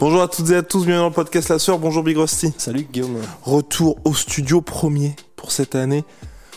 [0.00, 1.78] Bonjour à toutes et à tous, bienvenue dans le podcast La Sœur.
[1.78, 2.52] Bonjour Big Rusty.
[2.58, 3.16] Salut Guillaume.
[3.42, 6.04] Retour au studio premier pour cette année.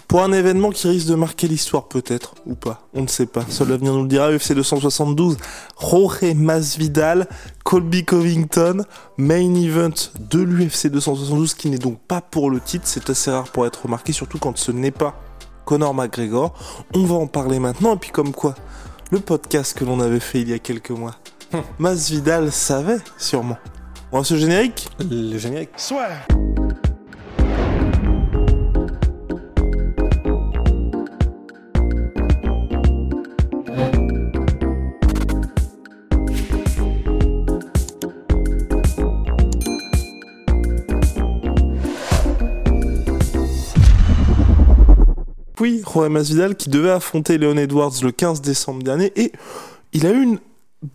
[0.08, 3.46] Pour un événement qui risque de marquer l'histoire peut-être, ou pas, on ne sait pas.
[3.48, 4.32] Seul l'avenir nous le dira.
[4.32, 5.38] UFC 272,
[5.80, 7.28] Jorge Masvidal,
[7.64, 8.86] Colby Covington,
[9.18, 12.86] main event de l'UFC 272 qui n'est donc pas pour le titre.
[12.88, 15.22] C'est assez rare pour être remarqué, surtout quand ce n'est pas
[15.66, 16.54] Conor McGregor.
[16.96, 18.56] On va en parler maintenant, et puis comme quoi,
[19.12, 21.16] le podcast que l'on avait fait il y a quelques mois,
[21.80, 23.58] Masvidal savait sûrement.
[24.12, 24.90] On va ce générique?
[25.00, 25.70] Le générique.
[25.78, 26.08] Soit.
[45.60, 49.32] Oui, Jorge Masvidal qui devait affronter Leon Edwards le 15 décembre dernier et
[49.92, 50.40] il a eu une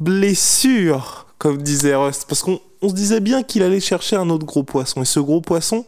[0.01, 4.47] blessure, comme disait Rust, parce qu'on on se disait bien qu'il allait chercher un autre
[4.47, 5.85] gros poisson et ce gros poisson,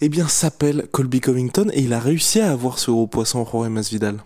[0.00, 3.68] eh bien, s'appelle Colby Covington et il a réussi à avoir ce gros poisson Jorge
[3.68, 4.18] Masvidal.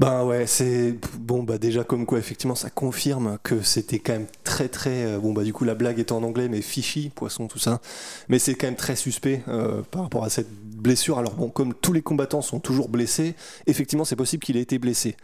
[0.00, 4.28] Bah ouais, c'est bon bah déjà comme quoi effectivement ça confirme que c'était quand même
[4.44, 7.48] très très euh, bon bah du coup la blague est en anglais mais fishy poisson
[7.48, 7.82] tout ça,
[8.30, 11.18] mais c'est quand même très suspect euh, par rapport à cette blessure.
[11.18, 13.34] Alors bon comme tous les combattants sont toujours blessés,
[13.66, 15.16] effectivement c'est possible qu'il ait été blessé.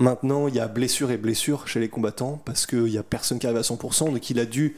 [0.00, 3.38] Maintenant il y a blessure et blessure chez les combattants parce qu'il y a personne
[3.38, 4.76] qui arrive à 100% donc il a dû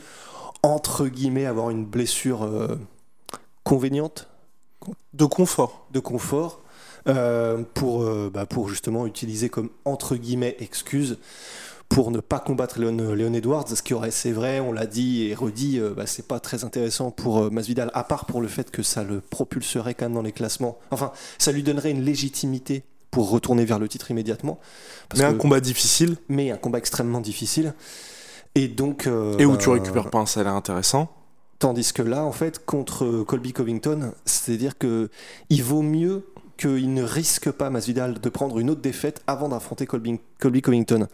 [0.63, 2.79] entre guillemets avoir une blessure euh,
[3.65, 4.29] convéniente
[5.13, 5.87] De confort.
[5.93, 6.63] de confort
[7.09, 11.19] euh, pour, euh, bah, pour justement utiliser comme entre guillemets excuse
[11.89, 15.25] pour ne pas combattre Léon, Léon Edwards, ce qui aurait, c'est vrai, on l'a dit
[15.25, 18.71] et redit, euh, bah, c'est pas très intéressant pour Masvidal, à part pour le fait
[18.71, 20.79] que ça le propulserait quand même dans les classements.
[20.93, 24.59] Enfin, ça lui donnerait une légitimité pour retourner vers le titre immédiatement.
[25.09, 27.75] Parce Mais un combat difficile mais un combat extrêmement difficile.
[28.55, 29.07] Et donc.
[29.07, 31.09] euh, et où bah, tu récupères pas un salaire intéressant.
[31.59, 35.11] Tandis que là, en fait, contre Colby Covington, c'est-à-dire que
[35.51, 36.25] il vaut mieux
[36.57, 41.07] qu'il ne risque pas Masvidal de prendre une autre défaite avant d'affronter Colby, Colby Covington.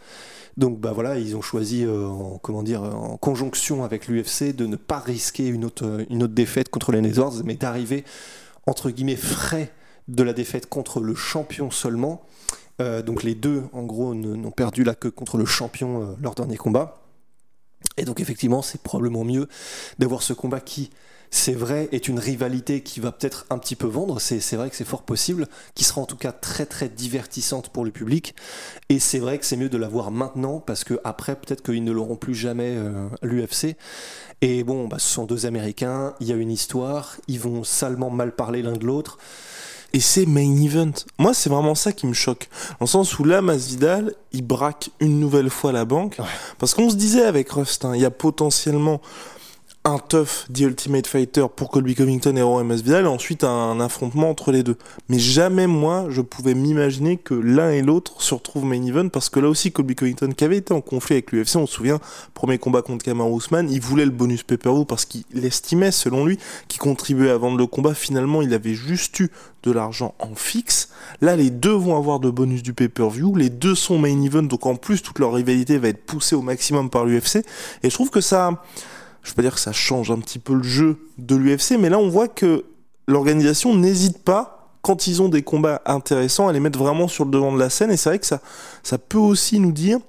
[0.57, 4.65] Donc bah voilà, ils ont choisi euh, en comment dire en conjonction avec l'UFC de
[4.65, 8.03] ne pas risquer une autre une autre défaite contre les Edwards, mais d'arriver
[8.65, 9.71] entre guillemets frais
[10.07, 12.25] de la défaite contre le champion seulement.
[12.79, 16.57] Euh, donc les deux, en gros, n'ont perdu là que contre le champion leur dernier
[16.57, 17.01] combat.
[17.97, 19.47] Et donc effectivement, c'est probablement mieux
[19.99, 20.91] d'avoir ce combat qui,
[21.29, 24.69] c'est vrai, est une rivalité qui va peut-être un petit peu vendre, c'est c'est vrai
[24.69, 28.35] que c'est fort possible, qui sera en tout cas très très divertissante pour le public.
[28.89, 31.91] Et c'est vrai que c'est mieux de l'avoir maintenant, parce que après peut-être qu'ils ne
[31.91, 33.75] l'auront plus jamais euh, l'UFC.
[34.41, 38.09] Et bon, bah, ce sont deux Américains, il y a une histoire, ils vont salement
[38.09, 39.17] mal parler l'un de l'autre.
[39.93, 40.91] Et c'est main event.
[41.17, 42.49] Moi, c'est vraiment ça qui me choque.
[42.71, 46.17] Dans le sens où là, Masvidal, il braque une nouvelle fois la banque.
[46.19, 46.25] Ouais.
[46.59, 49.01] Parce qu'on se disait avec Rust, hein, il y a potentiellement
[49.87, 54.29] un tough The Ultimate Fighter pour Colby Covington et Roy Masvidal, et ensuite un affrontement
[54.29, 54.75] entre les deux.
[55.07, 59.29] Mais jamais moi, je pouvais m'imaginer que l'un et l'autre se retrouvent main event, parce
[59.29, 61.99] que là aussi, Colby Covington, qui avait été en conflit avec l'UFC, on se souvient,
[62.33, 66.37] premier combat contre Kamaru Usman, il voulait le bonus pay-per-view parce qu'il estimait, selon lui,
[66.67, 67.93] qu'il contribuait à vendre le combat.
[67.93, 69.31] Finalement, il avait juste eu
[69.63, 70.89] de l'argent en fixe.
[71.21, 73.35] Là, les deux vont avoir de bonus du pay-per-view.
[73.35, 76.41] Les deux sont main event, donc en plus, toute leur rivalité va être poussée au
[76.41, 77.37] maximum par l'UFC.
[77.83, 78.61] Et je trouve que ça,
[79.27, 81.89] je peux pas dire que ça change un petit peu le jeu de l'UFC, mais
[81.89, 82.63] là, on voit que
[83.07, 87.31] l'organisation n'hésite pas, quand ils ont des combats intéressants, à les mettre vraiment sur le
[87.31, 87.91] devant de la scène.
[87.91, 88.41] Et c'est vrai que ça,
[88.83, 89.99] ça peut aussi nous dire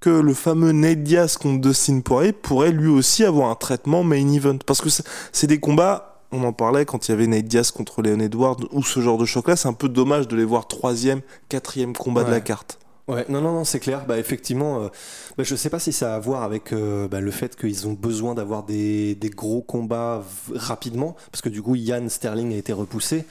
[0.00, 4.32] que le fameux Nate Diaz contre Dustin Poirier pourrait lui aussi avoir un traitement main
[4.32, 4.58] event.
[4.66, 8.02] Parce que c'est- des combats, on en parlait quand il y avait Nate Diaz contre
[8.02, 11.20] Leon Edwards ou ce genre de choc-là, c'est un peu dommage de les voir troisième,
[11.48, 12.78] quatrième combat de la carte.
[13.08, 14.04] Ouais, non, non, non, c'est clair.
[14.04, 14.88] Bah, effectivement, euh,
[15.38, 17.86] bah, je sais pas si ça a à voir avec euh, bah, le fait qu'ils
[17.86, 22.72] ont besoin d'avoir des, gros combats rapidement, parce que du coup, Yann Sterling a été
[22.72, 23.24] repoussé.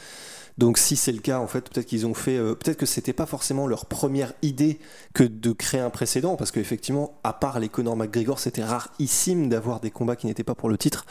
[0.58, 3.12] Donc, si c'est le cas, en fait, peut-être qu'ils ont fait, euh, peut-être que c'était
[3.12, 4.80] pas forcément leur première idée
[5.14, 9.82] que de créer un précédent, parce qu'effectivement, à part les Conor McGregor, c'était rarissime d'avoir
[9.82, 11.06] des combats qui n'étaient pas pour le titre.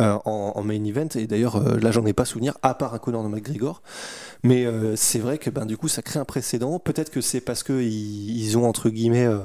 [0.00, 1.08] Euh, en, en main event.
[1.14, 3.82] Et d'ailleurs, euh, là, j'en ai pas souvenir, à part un Conor de McGregor.
[4.44, 6.78] Mais euh, c'est vrai que ben, du coup, ça crée un précédent.
[6.78, 9.40] Peut-être que c'est parce qu'ils ils ont, entre guillemets, euh,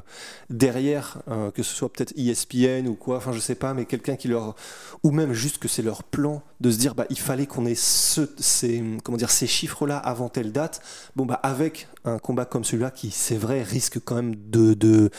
[0.49, 4.15] derrière, euh, que ce soit peut-être ESPN ou quoi, enfin, je sais pas, mais quelqu'un
[4.15, 4.55] qui leur.
[5.03, 7.75] Ou même juste que c'est leur plan de se dire, bah, il fallait qu'on ait
[7.75, 10.81] ce, ces, comment dire, ces chiffres-là avant telle date.
[11.15, 14.73] Bon, bah, avec un combat comme celui-là, qui, c'est vrai, risque quand même de.
[14.73, 15.09] de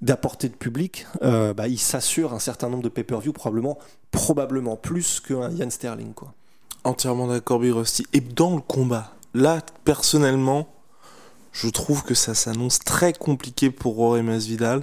[0.00, 3.78] d'apporter de public, euh, bah, il s'assure un certain nombre de pay-per-view, probablement,
[4.12, 6.32] probablement plus qu'un Ian Sterling, quoi.
[6.84, 8.06] Entièrement d'accord, Big Rusty.
[8.12, 10.68] Et dans le combat, là, personnellement,
[11.52, 14.82] je trouve que ça s'annonce très compliqué pour Rory Masvidal.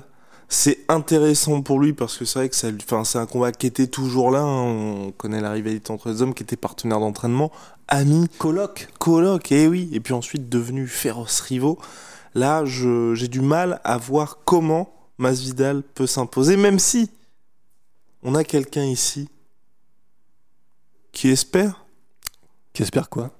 [0.50, 3.52] C'est intéressant pour lui parce que c'est vrai que ça, lui- enfin, c'est un combat
[3.52, 4.42] qui était toujours là.
[4.42, 4.64] hein.
[5.08, 7.52] On connaît la rivalité entre les hommes qui étaient partenaires d'entraînement,
[7.88, 11.78] amis, Coloc, coloc, et oui, et puis ensuite devenus féroces rivaux.
[12.34, 17.10] Là, j'ai du mal à voir comment Masvidal peut s'imposer, même si
[18.24, 19.30] on a quelqu'un ici
[21.12, 21.86] qui espère
[22.74, 23.32] qui espère quoi?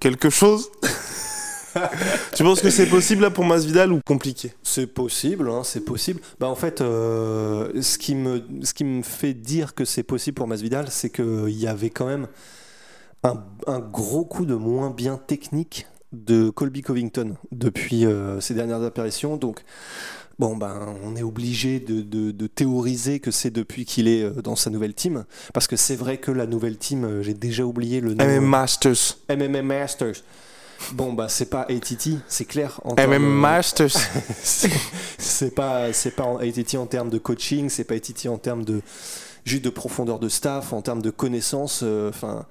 [0.00, 0.70] Quelque chose.
[2.34, 4.52] tu penses que c'est possible là pour Masvidal ou compliqué?
[4.62, 6.20] C'est possible, hein, c'est possible.
[6.40, 10.34] Bah, en fait, euh, ce, qui me, ce qui me fait dire que c'est possible
[10.34, 12.26] pour Masvidal, c'est qu'il y avait quand même
[13.22, 18.82] un, un gros coup de moins bien technique de Colby Covington depuis euh, ses dernières
[18.82, 19.36] apparitions.
[19.36, 19.62] Donc,
[20.38, 24.42] bon, ben, on est obligé de, de- de théoriser que c'est depuis qu'il est euh,
[24.42, 25.24] dans sa nouvelle team.
[25.54, 28.24] Parce que c'est vrai que la nouvelle team, euh, j'ai déjà oublié le nom.
[28.24, 29.16] MM Masters.
[29.30, 30.16] MMA Masters.
[30.94, 32.80] Bon, bah, c'est pas ATT, c'est clair.
[32.84, 33.92] en MM Masters.
[34.42, 38.80] c'est pas c'est pas ATT en termes de coaching, c'est pas ATT en termes de
[39.44, 42.46] juste de profondeur de staff, en termes de connaissances, enfin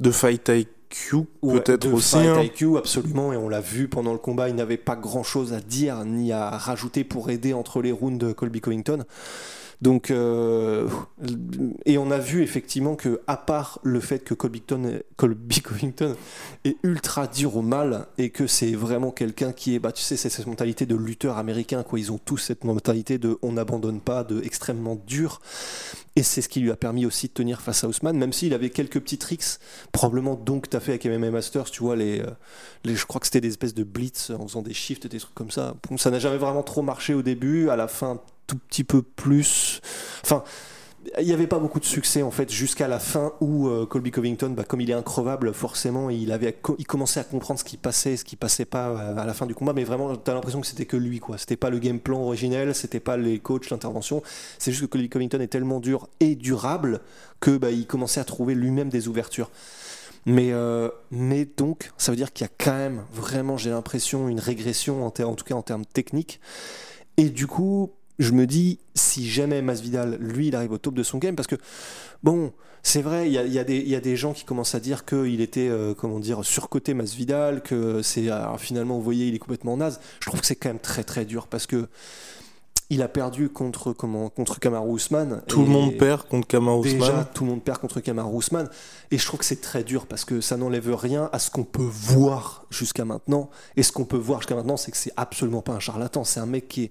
[0.00, 0.50] de Fight
[0.90, 2.16] IQ, ouais, peut-être de aussi.
[2.16, 2.42] fight hein.
[2.42, 5.60] IQ absolument et on l'a vu pendant le combat, il n'avait pas grand chose à
[5.60, 9.04] dire ni à rajouter pour aider entre les rounds de Colby Covington.
[9.82, 10.88] Donc euh,
[11.84, 14.62] et on a vu effectivement que à part le fait que Colby
[15.62, 16.16] Covington,
[16.64, 20.16] est ultra dur au mal et que c'est vraiment quelqu'un qui est bah tu sais
[20.16, 21.98] c'est cette mentalité de lutteur américain quoi.
[21.98, 25.40] Ils ont tous cette mentalité de on n'abandonne pas de extrêmement dur.
[26.18, 28.54] Et c'est ce qui lui a permis aussi de tenir face à Ousmane même s'il
[28.54, 29.58] avait quelques petits tricks
[29.92, 32.30] probablement donc t'as fait avec MMA Masters tu vois les, euh,
[32.84, 35.34] les je crois que c'était des espèces de blitz en faisant des shifts des trucs
[35.34, 35.74] comme ça.
[35.98, 39.80] Ça n'a jamais vraiment trop marché au début à la fin tout petit peu plus
[40.22, 40.44] enfin
[41.18, 44.10] il n'y avait pas beaucoup de succès en fait jusqu'à la fin où euh, Colby
[44.10, 47.76] Covington, bah, comme il est increvable, forcément, il avait il commençait à comprendre ce qui
[47.76, 49.72] passait, ce qui passait pas euh, à la fin du combat.
[49.72, 51.38] Mais vraiment, t'as l'impression que c'était que lui, quoi.
[51.38, 54.22] C'était pas le game plan originel, c'était pas les coachs, l'intervention.
[54.58, 57.00] C'est juste que Colby Covington est tellement dur et durable
[57.40, 59.50] que bah, il commençait à trouver lui-même des ouvertures.
[60.28, 60.88] Mais, euh,
[61.56, 65.10] donc, ça veut dire qu'il y a quand même vraiment, j'ai l'impression, une régression en
[65.10, 66.40] tout cas en termes techniques.
[67.16, 71.02] Et du coup, je me dis, si jamais Masvidal, lui, il arrive au top de
[71.02, 71.56] son game, parce que,
[72.22, 72.52] bon,
[72.82, 74.44] c'est vrai, il y a, il y a des- il y a des gens qui
[74.44, 79.02] commencent à dire qu'il était, euh, comment dire, surcoté Masvidal, que c'est, alors, finalement, vous
[79.02, 80.00] voyez, il est complètement naze.
[80.20, 81.88] Je trouve que c'est quand même très, très dur, parce que
[82.88, 85.42] il a perdu contre, comment, contre Kamaru Usman.
[85.48, 87.26] Tout le monde perd contre Kamar Déjà, Ousmane.
[87.34, 88.68] tout le monde perd contre Kamaru Usman.
[89.10, 91.64] Et je trouve que c'est très dur parce que ça n'enlève rien à ce qu'on
[91.64, 93.50] peut voir jusqu'à maintenant.
[93.76, 96.22] Et ce qu'on peut voir jusqu'à maintenant, c'est que c'est absolument pas un charlatan.
[96.22, 96.90] C'est un mec qui est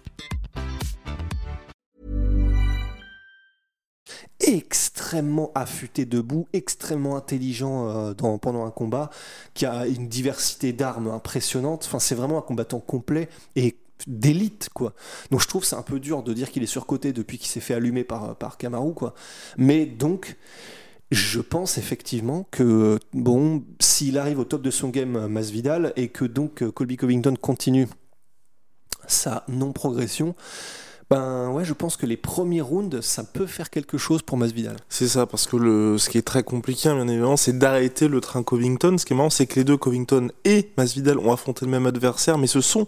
[4.51, 9.09] extrêmement affûté debout, extrêmement intelligent euh, dans, pendant un combat,
[9.53, 11.83] qui a une diversité d'armes impressionnante.
[11.85, 13.77] Enfin, c'est vraiment un combattant complet et
[14.07, 14.93] d'élite quoi.
[15.29, 17.59] Donc je trouve c'est un peu dur de dire qu'il est surcoté depuis qu'il s'est
[17.59, 19.13] fait allumer par par Kamaru quoi.
[19.57, 20.37] Mais donc
[21.11, 26.07] je pense effectivement que bon s'il arrive au top de son game euh, Masvidal et
[26.07, 27.87] que donc euh, Colby Covington continue
[29.07, 30.35] sa non progression
[31.11, 34.77] ben ouais, je pense que les premiers rounds, ça peut faire quelque chose pour Masvidal.
[34.87, 38.07] C'est ça, parce que le, ce qui est très compliqué, hein, bien évidemment, c'est d'arrêter
[38.07, 38.97] le train Covington.
[38.97, 41.85] Ce qui est marrant, c'est que les deux, Covington et Masvidal, ont affronté le même
[41.85, 42.85] adversaire, mais se sont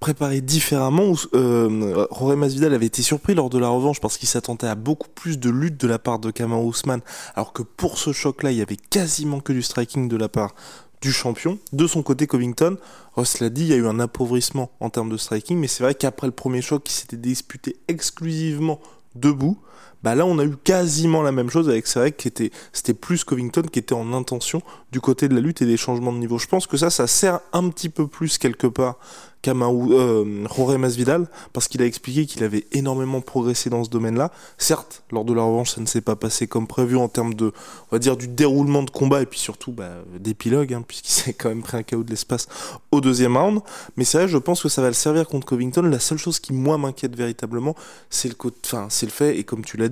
[0.00, 1.12] préparés différemment.
[1.34, 5.08] Euh, Jorge Masvidal avait été surpris lors de la revanche parce qu'il s'attendait à beaucoup
[5.14, 7.00] plus de lutte de la part de Kamaru Usman,
[7.36, 10.56] alors que pour ce choc-là, il y avait quasiment que du striking de la part
[11.02, 11.58] du champion.
[11.72, 12.78] De son côté, Covington,
[13.14, 15.82] Ross l'a dit, il y a eu un appauvrissement en termes de striking, mais c'est
[15.82, 18.80] vrai qu'après le premier choc qui s'était disputé exclusivement
[19.14, 19.58] debout,
[20.02, 23.24] Bah là, on a eu quasiment la même chose avec Serek, qui était, c'était plus
[23.24, 26.38] Covington qui était en intention du côté de la lutte et des changements de niveau.
[26.38, 28.98] Je pense que ça, ça sert un petit peu plus quelque part
[29.42, 34.30] Kamaou, euh, Jorge Masvidal, parce qu'il a expliqué qu'il avait énormément progressé dans ce domaine-là.
[34.56, 37.46] Certes, lors de la revanche, ça ne s'est pas passé comme prévu en termes de,
[37.90, 41.32] on va dire, du déroulement de combat et puis surtout bah, d'épilogue, hein, puisqu'il s'est
[41.32, 42.46] quand même pris un chaos de l'espace
[42.92, 43.60] au deuxième round.
[43.96, 45.82] Mais c'est vrai, je pense que ça va le servir contre Covington.
[45.82, 47.74] La seule chose qui, moi, m'inquiète véritablement,
[48.10, 49.88] c'est le, enfin, c'est le fait, et comme tu l'as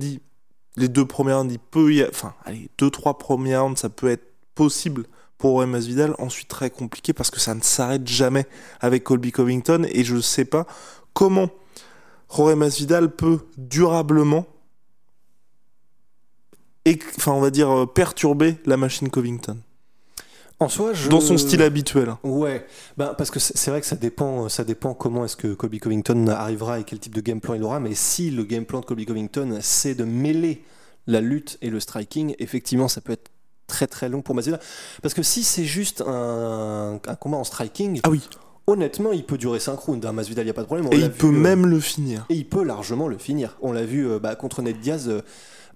[0.77, 4.09] les deux premières rounds, il peut y enfin, allez, deux, trois premières rounds, ça peut
[4.09, 5.05] être possible
[5.37, 6.15] pour MS Vidal.
[6.19, 8.45] Ensuite, très compliqué parce que ça ne s'arrête jamais
[8.79, 10.65] avec Colby Covington et je ne sais pas
[11.13, 11.49] comment
[12.29, 14.45] Jorge Masvidal peut durablement
[17.17, 19.57] enfin, on va dire euh, perturber la machine Covington.
[20.61, 21.09] En soi, je...
[21.09, 22.13] Dans son style habituel.
[22.23, 25.79] Ouais, ben, parce que c'est vrai que ça dépend, ça dépend comment est-ce que Colby
[25.79, 28.79] Covington arrivera et quel type de game plan il aura, mais si le game plan
[28.79, 30.63] de Colby Covington c'est de mêler
[31.07, 33.31] la lutte et le striking, effectivement ça peut être
[33.65, 34.59] très très long pour Masvidal.
[35.01, 38.21] Parce que si c'est juste un, combat en striking, ah oui.
[38.67, 40.05] honnêtement, il peut durer 5 rounds.
[40.05, 40.11] Hein.
[40.11, 40.87] Masvidal, il n'y a pas de problème.
[40.91, 42.27] et il peut euh, même le finir.
[42.29, 43.57] Et il peut largement le finir.
[43.63, 45.09] On l'a vu euh, bah, contre Nate Diaz.
[45.09, 45.21] Euh,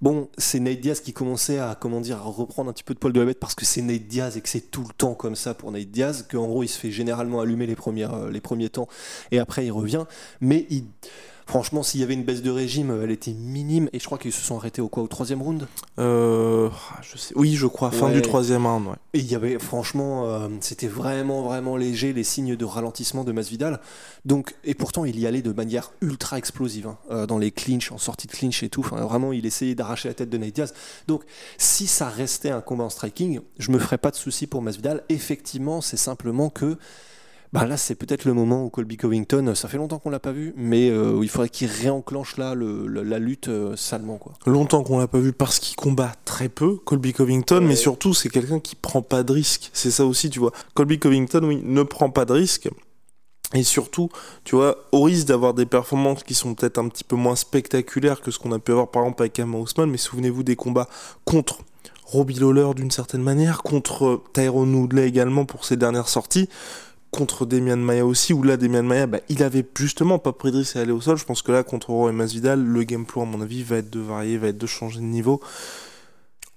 [0.05, 3.11] bon, c'est Nate Diaz qui commençait à, comment à reprendre un petit peu de poil
[3.11, 5.35] de la bête parce que c'est Nate Diaz et que c'est tout le temps comme
[5.35, 8.69] ça pour Nate Diaz, qu'en gros il se fait généralement allumer les, premières, les premiers
[8.69, 8.87] temps
[9.31, 10.05] et après il revient.
[10.41, 10.83] Mais il
[11.47, 13.87] Franchement, s'il y avait une baisse de régime, elle était minime.
[13.93, 15.67] Et je crois qu'ils se sont arrêtés au quoi Au troisième round?
[15.99, 16.69] Euh,
[17.03, 17.33] je sais.
[17.37, 17.91] Oui, je crois.
[17.91, 18.87] Fin du troisième round.
[18.87, 18.95] Ouais.
[19.13, 23.31] Et il y avait, franchement, euh, c'était vraiment, vraiment léger les signes de ralentissement de
[23.31, 23.79] Masvidal.
[24.25, 27.91] Donc, et pourtant, il y allait de manière ultra explosive hein, euh, dans les clinches,
[27.91, 28.81] en sortie de clinch et tout.
[28.81, 30.73] Enfin, vraiment, il essayait d'arracher la tête de Nate Diaz.
[31.07, 31.23] Donc,
[31.59, 35.03] si ça restait un combat en striking, je me ferais pas de soucis pour Masvidal.
[35.09, 36.77] Effectivement, c'est simplement que
[37.55, 40.33] bah là, c'est peut-être le moment où Colby Covington, ça fait longtemps qu'on l'a pas
[40.33, 44.17] vu, mais euh, il faudrait qu'il réenclenche là la lutte euh, salement.
[44.17, 44.33] Quoi.
[44.45, 48.27] Longtemps qu'on l'a pas vu parce qu'il combat très peu, Colby Covington, mais surtout c'est
[48.27, 49.69] quelqu'un qui prend pas de risques.
[49.71, 50.51] C'est ça aussi, tu vois.
[50.73, 52.67] Colby Covington, oui, ne prend pas de risques.
[53.53, 54.09] Et surtout,
[54.43, 58.19] tu vois, au risque d'avoir des performances qui sont peut-être un petit peu moins spectaculaires
[58.19, 60.89] que ce qu'on a pu avoir par exemple avec Emma Ousmane, mais souvenez-vous des combats
[61.23, 61.59] contre
[62.03, 66.49] Robbie Lawler d'une certaine manière, contre Tyrone Woodley également pour ses dernières sorties
[67.15, 70.57] contre Demian Maya aussi, où là, Demian Maya, bah, il avait justement pas pris de
[70.57, 71.17] risque à aller au sol.
[71.17, 73.89] Je pense que là, contre Roy et Masvidal, le gameplay, à mon avis, va être
[73.89, 75.39] de varier, va être de changer de niveau.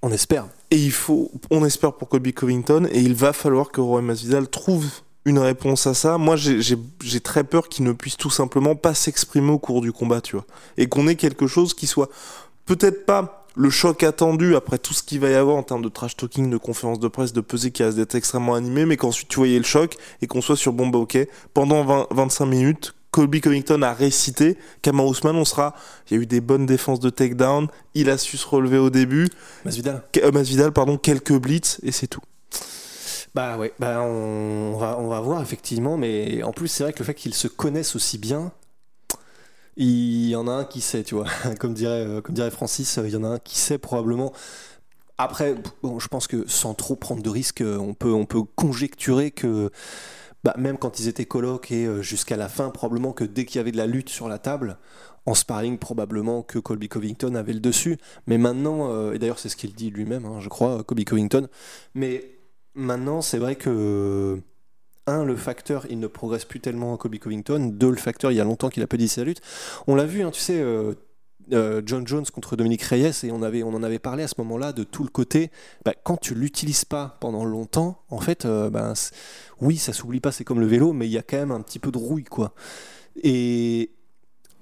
[0.03, 0.49] On espère.
[0.71, 4.49] Et il faut, on espère pour Colby Covington, et il va falloir que Roy Masvidal
[4.49, 4.87] trouve
[5.25, 6.19] une réponse à ça.
[6.19, 10.21] Moi, j'ai très peur qu'il ne puisse tout simplement pas s'exprimer au cours du combat,
[10.21, 10.47] tu vois.
[10.77, 12.09] Et qu'on ait quelque chose qui soit
[12.67, 15.89] peut-être pas le choc attendu après tout ce qu'il va y avoir en termes de
[15.89, 19.27] trash talking, de conférences de presse, de pesée qui reste d'être extrêmement animé, mais qu'ensuite
[19.29, 21.19] tu voyais le choc et qu'on soit sur bon bah ok,
[21.55, 25.75] pendant 20, 25 minutes, Colby Covington a récité, Kamar Ousmane, on sera,
[26.09, 28.91] il y a eu des bonnes défenses de takedown, il a su se relever au
[28.91, 29.29] début.
[29.65, 30.05] Masvidal.
[30.23, 32.23] Euh, Masvidal, pardon, quelques blitz et c'est tout.
[33.35, 37.01] Bah ouais, bah on, va, on va voir effectivement, mais en plus c'est vrai que
[37.01, 38.53] le fait qu'ils se connaissent aussi bien,
[39.79, 41.27] il y en a un qui sait, tu vois.
[41.61, 44.33] comme, dirait, euh, comme dirait Francis, il y en a un qui sait probablement.
[45.19, 48.43] Après, bon, je pense que sans trop prendre de risques, euh, on peut, on peut
[48.43, 49.71] conjecturer que
[50.45, 53.59] bah, même quand ils étaient colocs et euh, jusqu'à la fin, probablement que dès qu'il
[53.59, 54.79] y avait de la lutte sur la table,
[55.27, 57.99] en sparring, probablement que Colby Covington avait le dessus.
[58.27, 61.49] Mais maintenant, et d'ailleurs c'est ce qu'il dit lui-même, hein, je crois, Colby Covington.
[61.95, 62.39] Mais
[62.75, 64.41] maintenant, c'est vrai que
[65.09, 67.73] un, le facteur, il ne progresse plus tellement Kobe Covington.
[67.73, 69.41] Deux, le facteur, il y a longtemps qu'il a pas dit sa lutte.
[69.87, 70.95] On l'a vu, hein, tu sais, euh,
[71.53, 74.35] euh, John Jones contre Dominique Reyes, et on, avait, on en avait parlé à ce
[74.39, 75.51] moment-là de tout le côté.
[75.85, 78.93] Bah, quand tu l'utilises pas pendant longtemps, en fait, euh, bah,
[79.61, 81.61] oui, ça s'oublie pas, c'est comme le vélo, mais il y a quand même un
[81.61, 82.55] petit peu de rouille, quoi.
[83.23, 83.93] Et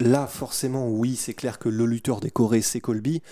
[0.01, 3.23] là, forcément, oui, c'est clair que le lutteur décoré, c'est Colby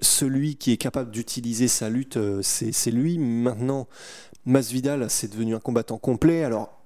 [0.00, 3.18] celui qui est capable d'utiliser sa lutte, c'est lui.
[3.18, 3.88] Maintenant,
[4.46, 6.44] Masvidal, c'est devenu un combattant complet.
[6.44, 6.79] Alors,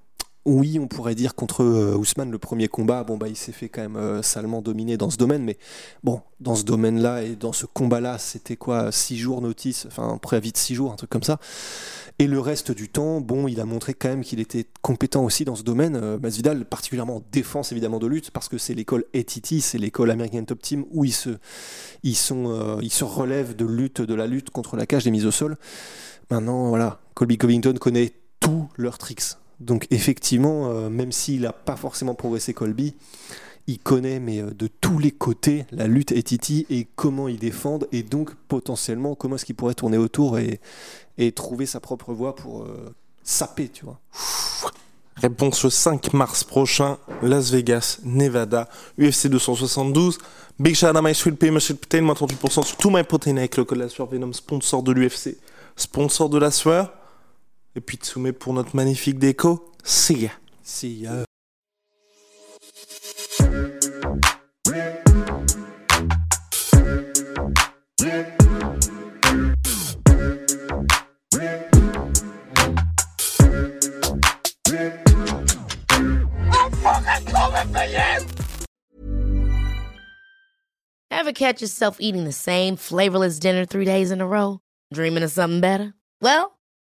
[0.45, 3.67] oui, on pourrait dire contre euh, Ousmane, le premier combat, bon, bah, il s'est fait
[3.67, 5.57] quand même euh, salement dominer dans ce domaine, mais
[6.03, 10.51] bon, dans ce domaine-là et dans ce combat-là, c'était quoi 6 jours notice, enfin, préavis
[10.51, 11.39] de 6 jours, un truc comme ça.
[12.19, 15.45] Et le reste du temps, bon, il a montré quand même qu'il était compétent aussi
[15.45, 15.95] dans ce domaine.
[15.95, 20.11] Euh, Masvidal, particulièrement en défense évidemment de lutte, parce que c'est l'école ATT, c'est l'école
[20.11, 21.37] American Top Team où ils se,
[22.13, 25.31] sont, ils se relèvent de lutte, de la lutte contre la cage des mises au
[25.31, 25.57] sol.
[26.29, 29.37] Maintenant, voilà, Colby Covington connaît tous leurs tricks.
[29.59, 32.95] Donc effectivement, euh, même s'il n'a pas forcément progressé Colby,
[33.67, 37.39] il connaît mais euh, de tous les côtés la lutte et Titi et comment ils
[37.39, 40.59] défendent et donc potentiellement comment est-ce qu'il pourrait tourner autour et,
[41.33, 42.93] trouver sa propre voie pour euh,
[43.23, 43.99] saper, tu vois.
[45.15, 48.67] Réponse le 5 mars prochain, Las Vegas, Nevada,
[48.99, 50.17] UFC 272.
[50.59, 53.03] Big shout out à My Sweet Pay, My Sweet Protein, moins 38% sur tout My
[53.03, 55.37] Protein avec le code la sueur Venom, sponsor de l'UFC,
[55.77, 56.91] sponsor de la sueur.
[57.77, 59.71] Et puis Tsume pour notre magnifique déco.
[59.83, 60.29] See ya.
[60.63, 61.25] See ya.
[81.11, 84.59] Ever catch yourself eating the same flavorless dinner three days in a row?
[84.93, 85.93] Dreaming of something better?
[86.21, 86.54] Well,